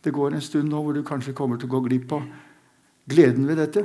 [0.02, 2.22] det går en stund nå hvor du kanskje kommer til å gå glipp av
[3.08, 3.84] gleden ved dette.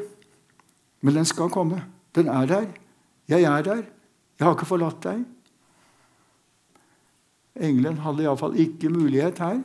[1.01, 1.83] Men den skal komme.
[2.15, 2.67] Den er der.
[3.29, 3.83] Jeg er der.
[4.39, 5.23] Jeg har ikke forlatt deg.
[7.61, 9.59] Engelen hadde iallfall ikke mulighet her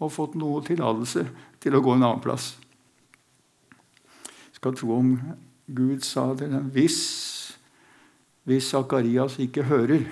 [0.00, 1.26] og fått noe tillatelse
[1.62, 2.54] til å gå en annen plass.
[4.50, 5.12] Jeg skal tro om
[5.66, 6.98] Gud sa til dem hvis,
[8.48, 10.06] hvis Zakarias ikke hører,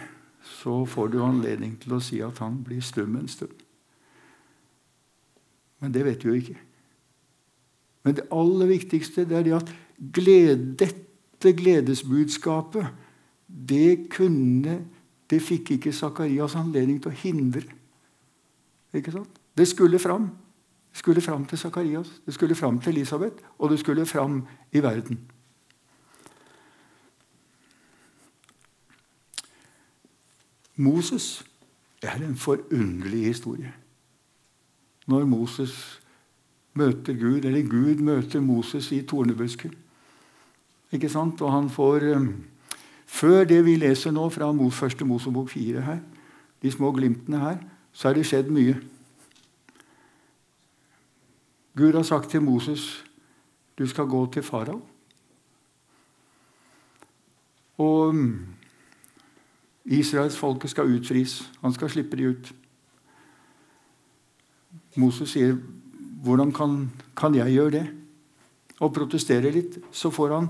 [0.45, 3.57] så får du anledning til å si at han blir stum en stund.
[5.83, 6.57] Men det vet du jo ikke.
[8.05, 12.87] Men det aller viktigste det er det at glede, dette gledesbudskapet
[13.47, 14.85] det kunne
[15.31, 17.63] Det fikk ikke Zakarias anledning til å hindre.
[18.93, 19.39] Ikke sant?
[19.57, 20.27] Det skulle fram.
[20.93, 24.83] Det skulle fram til Zakarias, det skulle fram til Elisabeth, og det skulle fram i
[24.83, 25.19] verden.
[30.77, 31.45] Moses
[32.03, 33.73] er en forunderlig historie.
[35.07, 36.01] Når Moses
[36.75, 39.75] møter Gud, eller Gud møter Moses i tornebusken.
[40.95, 41.41] Ikke sant?
[41.43, 42.29] Og han får um,
[43.07, 46.01] Før det vi leser nå fra første Mosebok 4 her,
[46.63, 47.59] de små glimtene her,
[47.93, 48.75] så er det skjedd mye.
[51.77, 53.05] Gud har sagt til Moses
[53.79, 54.81] du skal gå til farao.
[57.79, 61.51] Og Israelsfolket Israels folke skal utfris.
[61.63, 62.55] Han skal slippe de ut.
[64.97, 65.57] Moses sier,
[66.23, 67.95] 'Hvordan kan, kan jeg gjøre det?'
[68.81, 69.79] Og protesterer litt.
[69.93, 70.49] Så får han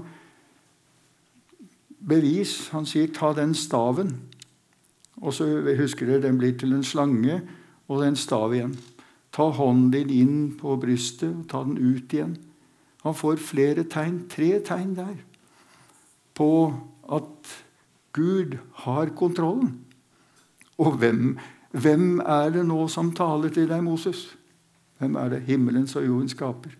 [2.08, 2.68] bevis.
[2.68, 4.20] Han sier, 'Ta den staven.'
[5.16, 5.46] Og så
[5.78, 7.42] husker dere, den blir til en slange
[7.88, 8.74] og en stav igjen.
[9.32, 12.36] Ta hånden din inn på brystet og ta den ut igjen.
[13.04, 15.16] Han får flere tegn, tre tegn der,
[16.34, 16.74] på
[17.12, 17.50] at
[18.12, 19.74] Gud har kontrollen.
[20.78, 21.38] Og hvem,
[21.70, 24.36] hvem er det nå som taler til deg, Moses?
[24.98, 26.72] Hvem er det himmelens og jordens skaper?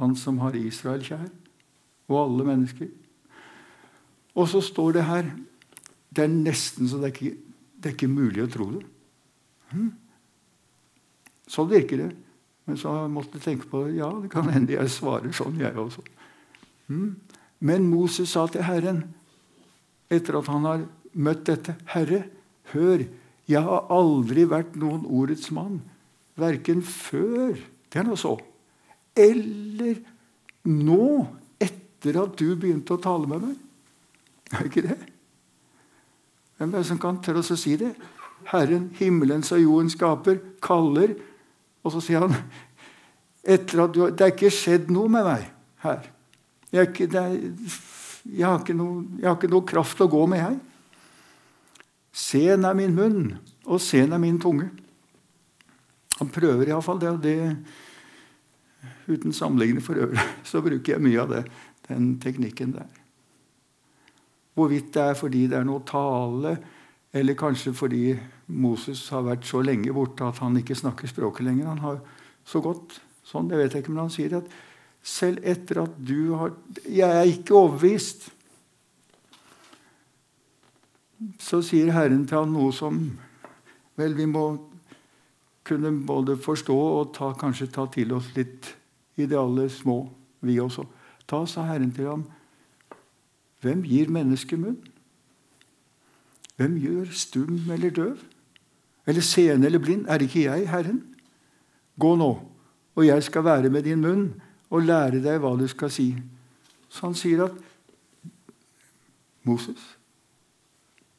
[0.00, 1.28] Han som har Israel kjær,
[2.08, 2.90] og alle mennesker.
[4.38, 5.26] Og så står det her
[6.12, 7.36] Det er nesten så det er ikke,
[7.80, 8.82] det er ikke mulig å tro det.
[9.72, 9.90] Hm?
[11.48, 12.10] Sånn virker det.
[12.68, 13.86] Men så måtte jeg tenke på.
[13.96, 16.04] Ja, det kan hende jeg svarer sånn, jeg også.
[16.92, 17.14] Hm?
[17.64, 19.06] Men Moses sa til Herren
[20.12, 21.78] etter at han har møtt dette.
[21.94, 22.26] Herre,
[22.74, 23.06] hør,
[23.48, 25.80] jeg har aldri vært noen ordets mann,
[26.38, 27.56] verken før
[27.92, 28.36] det er noe så,
[29.18, 29.98] eller
[30.64, 31.08] nå,
[31.60, 33.58] etter at du begynte å tale med meg.
[34.56, 34.98] Er det ikke det?
[36.58, 37.94] Hvem er det som kan tørre å si det?
[38.52, 41.14] Herren, himmelens og jorden skaper, kaller,
[41.82, 42.34] og så sier han
[43.42, 45.48] etter at du, Det er ikke skjedd noe med meg
[45.82, 46.04] her.
[46.72, 47.32] Jeg ikke, er,
[48.24, 50.60] jeg har, noe, jeg har ikke noe kraft å gå med, jeg.
[52.12, 53.32] Sen er min munn,
[53.66, 54.68] og sen er min tunge.
[56.20, 57.38] Han prøver iallfall det, og det
[59.10, 61.40] Uten sammenligning for øvrig så bruker jeg mye av det,
[61.88, 63.01] den teknikken der.
[64.54, 66.56] Hvorvidt det er fordi det er noe tale,
[67.12, 68.16] eller kanskje fordi
[68.52, 71.70] Moses har vært så lenge borte at han ikke snakker språket lenger.
[71.72, 71.98] Han har
[72.44, 74.52] så godt sånn, det vet jeg ikke, men han sier at
[75.02, 76.52] selv etter at du har
[76.86, 78.28] Jeg er ikke overbevist.
[81.42, 83.04] Så sier Herren til ham noe som
[83.98, 84.46] Vel, vi må
[85.68, 88.70] kunne både forstå og ta, kanskje ta til oss litt
[89.20, 90.06] i det aller små,
[90.40, 90.86] vi også.
[91.28, 92.24] Ta, sa Herren til ham,
[93.62, 94.78] hvem gir mennesket munn?
[96.58, 98.18] Hvem gjør stum eller døv?
[99.06, 100.06] Eller seende eller blind?
[100.08, 101.02] Er det ikke jeg, Herren?
[101.98, 102.30] Gå nå,
[102.94, 104.26] og jeg skal være med din munn
[104.70, 106.12] og lære deg hva du skal si.
[106.88, 107.56] Så han sier at
[109.42, 109.82] Moses,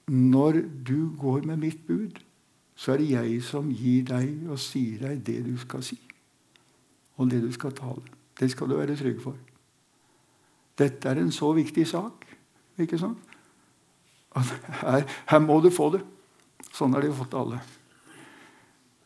[0.08, 2.19] når du går med mitt bud,
[2.75, 5.99] så er det jeg som gir deg og sier deg det du skal si,
[7.17, 8.03] og det du skal tale.
[8.39, 9.38] Det skal du være trygg for.
[10.77, 12.25] Dette er en så viktig sak.
[12.81, 13.17] Ikke sant?
[14.33, 16.01] Her, her, må du få det.
[16.73, 17.59] Sånn har de fått alle.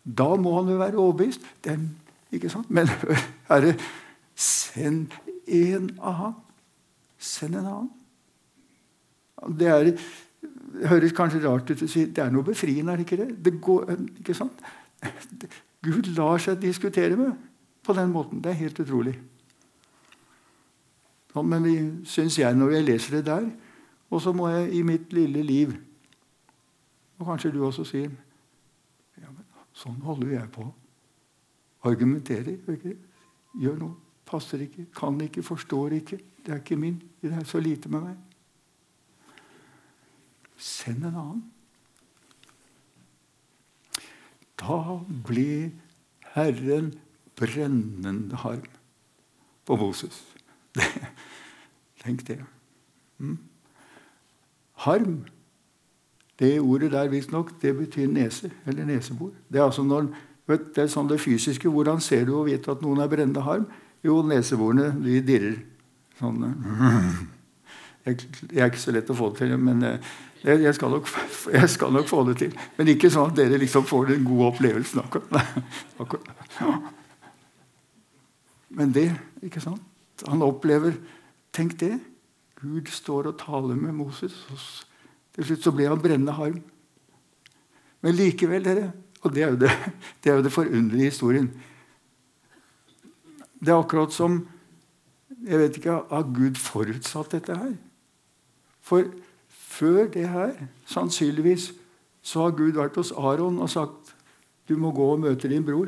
[0.08, 1.43] Da må han jo være overbevist.
[1.65, 1.89] Den,
[2.32, 2.69] ikke sant?
[2.71, 2.88] Men
[3.51, 3.73] Herre,
[4.38, 5.15] Send
[5.47, 6.34] en annen.
[7.17, 7.89] Send en annen.
[9.58, 13.08] Det, er, det høres kanskje rart ut å si det er noe befriende, er det
[13.08, 13.30] ikke det?
[13.45, 14.62] det går, ikke sant?
[15.86, 17.34] Gud lar seg diskutere med
[17.86, 18.43] på den måten.
[18.43, 19.15] Det er helt utrolig.
[21.35, 21.75] Men vi,
[22.07, 23.49] syns jeg når jeg leser det der,
[24.09, 25.73] og så må jeg i mitt lille liv
[27.19, 28.09] Og kanskje du også sier
[29.17, 29.43] ja, men
[29.77, 30.63] Sånn holder jeg på.
[31.85, 32.55] Argumenterer.
[32.73, 32.95] Ikke?
[33.61, 33.95] Gjør noe.
[34.25, 34.87] Passer ikke.
[34.95, 35.43] Kan ikke.
[35.45, 36.17] Forstår ikke.
[36.41, 36.97] Det er ikke min.
[37.21, 38.15] Det er så lite med meg.
[40.57, 41.43] Send en annen.
[44.57, 44.79] Da
[45.27, 45.71] ble
[46.33, 46.89] Herren
[47.37, 48.65] brennende harm
[49.65, 50.23] på Moses.
[52.03, 52.39] Tenk det.
[53.17, 53.37] Mm.
[54.85, 55.25] Harm,
[56.39, 59.31] det ordet der visstnok, det betyr nese eller nesebor.
[59.49, 60.11] Det er altså når,
[60.47, 61.69] vet, det er sånn det fysiske.
[61.69, 63.65] Hvordan ser du og vet at noen er brennende harm?
[64.05, 65.57] Jo, neseborene de dirrer.
[66.19, 66.45] Sånn.
[68.07, 68.21] Jeg,
[68.53, 70.11] jeg, er ikke så lett å få det til, men eh,
[70.47, 71.09] jeg, skal nok,
[71.57, 72.53] jeg, skal nok, få det til.
[72.77, 76.87] Men ikke sånn at dere liksom får den gode opplevelsen akkurat.
[78.79, 79.09] Men det,
[79.43, 79.83] ikke sant?
[80.25, 80.97] Han opplever
[81.53, 81.95] Tenk det.
[82.62, 84.34] Gud står og taler med Moses.
[85.34, 86.60] Til slutt så ble han brennende harm.
[88.01, 88.91] Men likevel, dere
[89.25, 89.71] Og det er jo det,
[90.23, 91.49] det, er jo det forunderlige i historien.
[93.58, 94.47] Det er akkurat som
[95.47, 97.73] Jeg vet ikke, Har Gud forutsatt dette her?
[98.82, 99.03] For
[99.49, 100.53] før det her,
[100.86, 101.73] sannsynligvis,
[102.21, 104.15] så har Gud vært hos Aron og sagt
[104.67, 105.88] du må gå og møte din bror.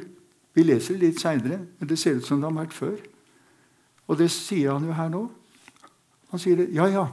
[0.54, 2.96] Vi leser det litt seinere, men det ser ut som det har vært før.
[4.10, 5.28] Og det sier han jo her nå.
[6.32, 6.70] Han sier det.
[6.74, 7.06] Ja, ja.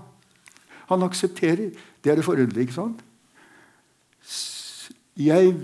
[0.89, 1.75] Han aksepterer.
[2.01, 3.03] Det er det forunderlige, ikke sant?
[5.17, 5.55] Jeg,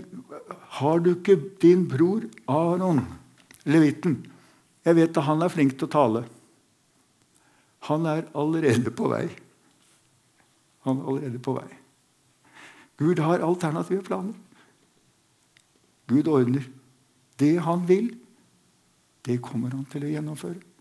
[0.79, 3.03] har du ikke din bror Aron,
[3.68, 4.23] levitten
[4.85, 6.23] Jeg vet at han er flink til å tale.
[7.87, 9.27] Han er allerede på vei.
[10.87, 11.68] Han er allerede på vei.
[12.99, 14.35] Gud har alternative planer.
[16.11, 16.66] Gud ordner.
[17.38, 18.11] Det han vil,
[19.27, 20.72] det kommer han til å gjennomføre.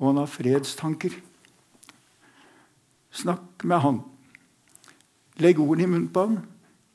[0.00, 1.14] Og han har fredstanker.
[3.12, 4.00] Snakk med han.
[5.40, 6.40] Legg ordene i munnen på han,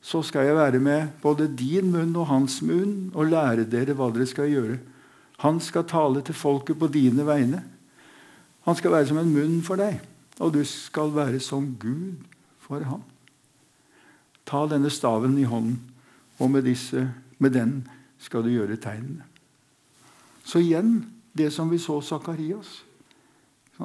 [0.06, 4.12] så skal jeg være med både din munn og hans munn og lære dere hva
[4.14, 4.78] dere skal gjøre.
[5.42, 7.64] Han skal tale til folket på dine vegne.
[8.70, 9.98] Han skal være som en munn for deg,
[10.40, 12.22] og du skal være som Gud
[12.62, 13.02] for ham.
[14.46, 15.80] Ta denne staven i hånden,
[16.38, 17.10] og med, disse,
[17.42, 17.88] med den
[18.22, 19.26] skal du gjøre tegnene.
[20.46, 21.00] Så igjen
[21.34, 22.85] det som vi så Sakarias.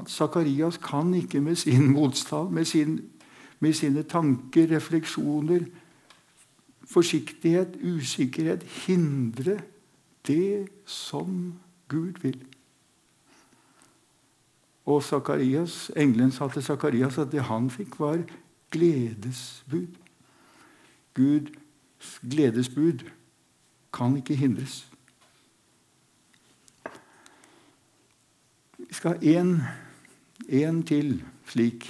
[0.07, 3.01] Sakarias kan ikke med sin motstand, med, sin,
[3.61, 5.61] med sine tanker, refleksjoner,
[6.85, 9.61] forsiktighet, usikkerhet, hindre
[10.27, 11.55] det som
[11.89, 12.39] Gud vil.
[14.87, 18.23] Og Zakarias, engelen sa til Sakarias at det han fikk, var
[18.71, 19.87] gledesbud.
[21.15, 23.05] Guds gledesbud
[23.93, 24.90] kan ikke hindres.
[28.91, 29.19] Vi skal ha
[30.51, 31.87] én til slik.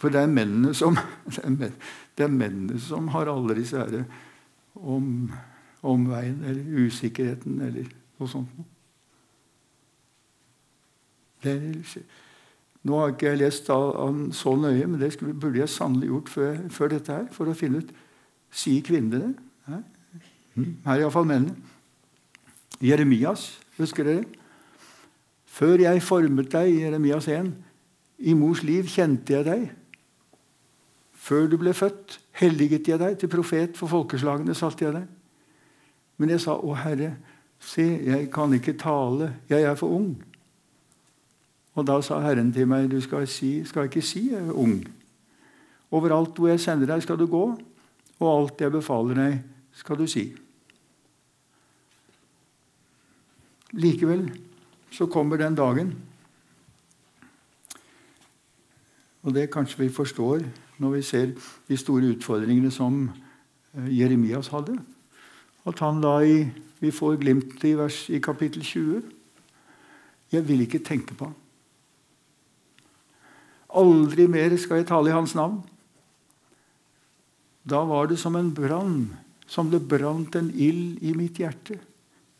[0.00, 0.96] For det er mennene som,
[2.16, 4.04] det er mennene som har alle disse herre
[4.74, 5.30] om,
[5.86, 7.86] omveien eller usikkerheten eller
[8.18, 8.66] noe sånt.
[11.44, 11.54] Det,
[12.82, 16.34] nå har ikke jeg lest han så nøye, men det skulle, burde jeg sannelig gjort
[16.34, 17.96] før, før, dette her, for å finne ut
[18.50, 19.34] Sier kvinnene det?
[19.70, 19.82] Her,
[20.56, 21.54] hm, her er iallfall mennene.
[22.82, 23.44] Jeremias,
[23.76, 24.39] husker dere?
[25.50, 27.50] Før jeg formet deg, Jeremias 1,
[28.22, 29.64] i mors liv kjente jeg deg.
[31.20, 33.16] Før du ble født, helliget jeg deg.
[33.18, 35.08] Til profet for folkeslagene satte jeg deg.
[36.20, 37.16] Men jeg sa, 'Å Herre,
[37.58, 39.34] se, jeg kan ikke tale.
[39.48, 40.22] Jeg er for ung.'
[41.74, 44.84] Og da sa Herren til meg, du skal, si, skal ikke si jeg er ung.
[45.90, 47.58] Overalt hvor jeg sender deg, skal du gå,
[48.20, 50.32] og alt jeg befaler deg, skal du si.
[53.72, 54.49] Likevel
[54.90, 55.94] så kommer den dagen,
[59.22, 60.44] og det kanskje vi forstår
[60.80, 61.32] når vi ser
[61.68, 63.02] de store utfordringene som
[63.76, 64.78] eh, Jeremias hadde.
[65.68, 66.48] At han da i,
[66.80, 69.02] Vi får glimt i, vers, i kapittel 20.
[70.32, 71.34] Jeg vil ikke tenke på ham.
[73.76, 75.60] Aldri mer skal jeg tale i hans navn.
[77.68, 79.10] Da var det som en brann,
[79.46, 81.76] som det brant en ild i mitt hjerte.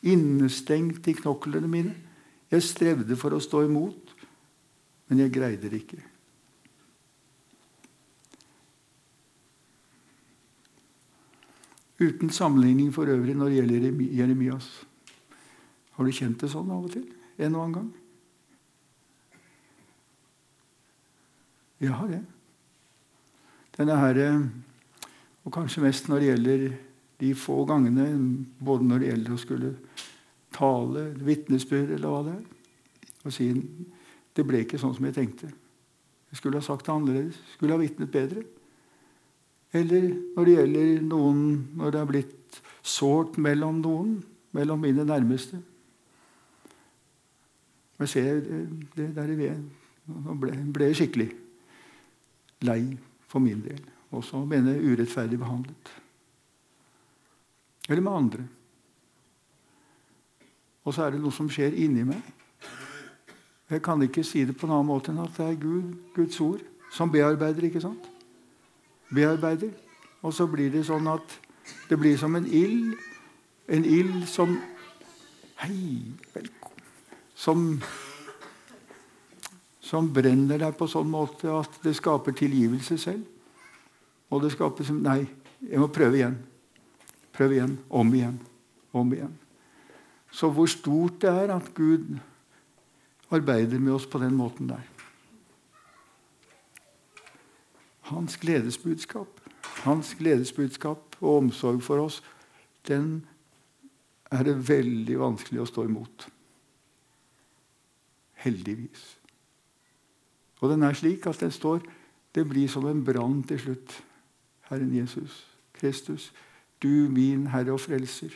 [0.01, 1.93] Innestengt i knoklene mine.
[2.51, 4.15] Jeg strevde for å stå imot,
[5.11, 6.01] men jeg greide det ikke.
[12.01, 14.69] Uten sammenligning for øvrig når det gjelder Jeremias.
[15.95, 17.05] Har du kjent det sånn av og til?
[17.37, 17.91] En og annen gang?
[21.81, 22.23] Jeg har det.
[23.77, 24.27] Denne herre
[25.41, 26.65] Og kanskje mest når det gjelder
[27.21, 28.05] de få gangene,
[28.61, 29.71] både når det gjelder å skulle
[30.55, 32.45] tale, vitnesbyrd eller hva det er,
[33.25, 33.51] og si
[34.37, 35.51] det ble ikke sånn som jeg tenkte.
[36.31, 37.39] Jeg skulle ha sagt det annerledes.
[37.57, 38.45] Skulle ha vitnet bedre.
[39.75, 41.43] Eller når det gjelder noen
[41.79, 44.17] når det er blitt sårt mellom noen,
[44.57, 45.61] mellom mine nærmeste.
[48.01, 48.41] Jeg ser
[48.97, 49.67] det der i veden.
[50.11, 51.29] Nå ble, ble jeg skikkelig
[52.67, 52.81] lei
[53.31, 53.83] for min del.
[54.17, 55.93] Også mener jeg urettferdig behandlet.
[57.91, 58.47] Eller med andre.
[60.85, 62.21] Og så er det noe som skjer inni meg.
[63.71, 66.41] Jeg kan ikke si det på en annen måte enn at det er Gud, Guds
[66.43, 67.69] ord som bearbeider.
[67.69, 68.09] ikke sant?
[69.15, 69.71] Bearbeider.
[70.23, 71.37] Og så blir det sånn at
[71.89, 72.97] det blir som en ild.
[73.71, 74.59] En ild som
[75.61, 76.01] Hei,
[76.33, 76.87] velkommen.
[77.37, 77.65] Som,
[79.85, 83.27] som brenner deg på sånn måte at det skaper tilgivelse selv.
[84.33, 85.27] Og det skaper som Nei,
[85.61, 86.39] jeg må prøve igjen.
[87.37, 87.77] Prøve igjen.
[87.93, 88.41] Om igjen.
[88.97, 89.37] Om igjen.
[90.31, 92.19] Så hvor stort det er at Gud
[93.31, 94.83] arbeider med oss på den måten der.
[98.11, 99.41] Hans gledesbudskap,
[99.85, 102.23] hans gledesbudskap og omsorg for oss,
[102.89, 103.27] den
[104.31, 106.27] er det veldig vanskelig å stå imot.
[108.41, 109.05] Heldigvis.
[110.61, 111.83] Og den er slik at den står
[112.35, 113.95] Det blir som en brann til slutt.
[114.69, 116.33] Herren Jesus Kristus,
[116.83, 118.31] du min Herre og Frelser.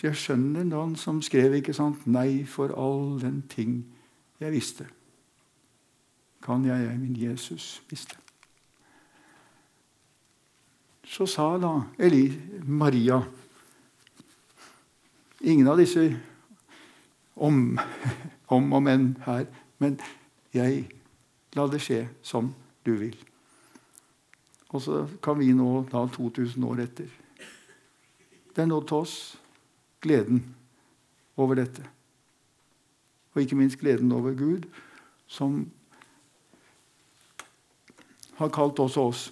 [0.00, 3.84] Så jeg skjønner noen som skrev ikke sant, 'Nei for all den ting
[4.40, 4.86] jeg visste'.
[6.40, 8.16] Kan jeg, jeg min Jesus, visste.
[11.04, 12.32] Så sa da Eli,
[12.64, 13.20] Maria
[15.40, 16.16] Ingen av disse
[17.36, 17.78] om,
[18.48, 19.46] om og men her,
[19.78, 20.00] men
[20.54, 20.88] jeg
[21.52, 22.54] la det skje som
[22.86, 23.16] du vil.
[24.70, 27.08] Og så kan vi nå, da 2000 år etter
[28.56, 29.39] Det er nådd til oss
[30.02, 30.42] gleden
[31.40, 31.84] over dette.
[33.34, 34.66] Og ikke minst gleden over Gud,
[35.30, 35.62] som
[38.40, 39.26] har kalt også oss.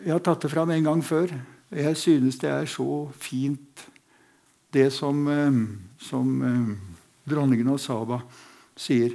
[0.00, 1.32] Jeg har tatt det fram en gang før.
[1.74, 2.86] Jeg synes det er så
[3.18, 3.86] fint,
[4.74, 5.60] det som, eh,
[6.02, 6.74] som eh,
[7.30, 8.18] dronningen av Saba
[8.76, 9.14] sier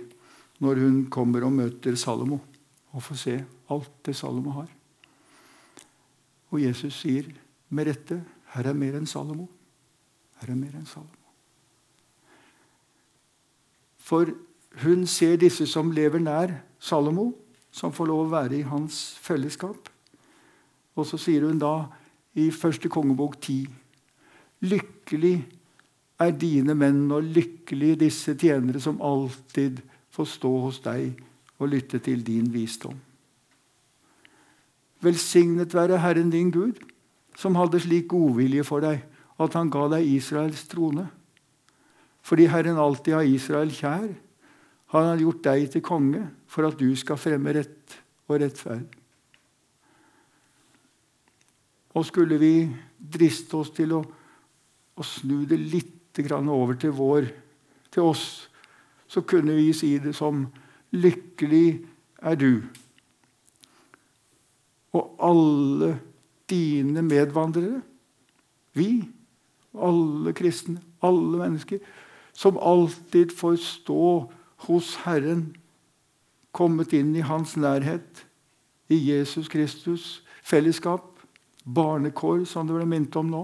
[0.64, 2.40] når hun kommer og møter Salomo
[2.94, 3.36] og får se
[3.70, 4.70] alt det Salomo har.
[6.50, 7.28] Og Jesus sier
[7.70, 8.18] med rette
[8.56, 9.48] her er mer enn Salomo.
[10.40, 11.16] Her er mer enn Salomo.
[14.00, 14.32] For
[14.84, 17.32] hun ser disse som lever nær Salomo,
[17.72, 19.90] som får lov å være i hans fellesskap.
[20.98, 21.90] Og så sier hun da
[22.40, 23.68] i første kongebok 10.:
[24.66, 25.36] Lykkelig
[26.20, 31.22] er dine menn, og lykkelig disse tjenere som alltid får stå hos deg
[31.60, 32.98] og lytte til din visdom.
[35.00, 36.82] Velsignet være Herren din Gud
[37.40, 39.06] som hadde slik godvilje for deg
[39.40, 41.06] at han ga deg Israels trone.
[42.26, 44.10] Fordi Herren alltid har Israel kjær,
[44.90, 47.96] har han gjort deg til konge for at du skal fremme rett
[48.28, 48.88] og rettferd.
[51.96, 52.54] Og skulle vi
[53.00, 57.30] driste oss til å, å snu det litt over til, vår,
[57.94, 58.50] til oss,
[59.08, 60.50] så kunne vi si det som
[60.92, 61.86] Lykkelig
[62.26, 62.66] er du.
[64.98, 65.94] Og alle
[66.50, 67.82] dine medvandrere,
[68.74, 69.04] vi,
[69.74, 71.80] alle kristne, alle mennesker,
[72.34, 74.32] som alltid får stå
[74.68, 75.56] hos Herren,
[76.52, 78.26] kommet inn i Hans nærhet,
[78.90, 81.20] i Jesus Kristus' fellesskap,
[81.66, 83.44] barnekår, som det ble minnet om nå,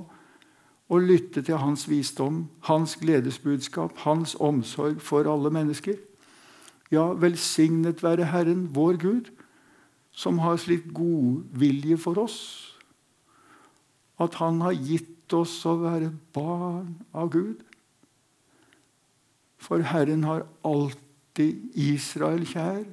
[0.90, 5.98] og lytte til hans visdom, hans gledesbudskap, hans omsorg for alle mennesker.
[6.94, 9.32] Ja, velsignet være Herren, vår Gud,
[10.12, 12.75] som har slik godvilje for oss
[14.22, 17.64] at han har gitt oss å være barn av Gud.
[19.60, 22.86] For Herren har alltid Israel kjær,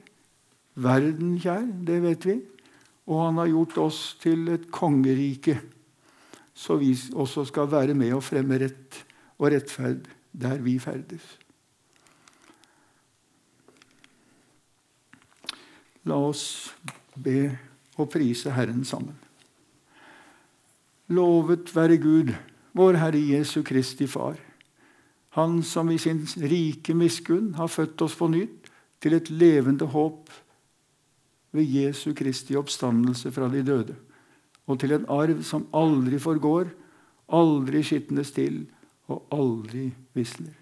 [0.74, 2.38] verden kjær, det vet vi.
[3.10, 5.58] Og han har gjort oss til et kongerike,
[6.54, 9.02] så vi også skal være med og fremme rett
[9.38, 11.24] og rettferd der vi ferdes.
[16.08, 16.72] La oss
[17.14, 17.52] be
[17.98, 19.14] og prise Herren sammen.
[21.12, 22.30] Lovet være Gud,
[22.72, 24.38] vår Herre Jesu Kristi Far.
[25.36, 28.70] Han som i sin rike miskunn har født oss på nytt
[29.02, 30.30] til et levende håp
[31.52, 33.96] ved Jesu Kristi oppstandelse fra de døde,
[34.66, 36.70] og til en arv som aldri forgår,
[37.28, 38.62] aldri skitnes til
[39.12, 40.61] og aldri visner.